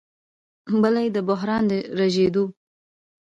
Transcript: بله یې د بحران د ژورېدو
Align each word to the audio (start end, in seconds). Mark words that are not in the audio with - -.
بله 0.81 0.99
یې 1.05 1.09
د 1.15 1.17
بحران 1.29 1.63
د 1.69 1.71
ژورېدو 2.13 2.43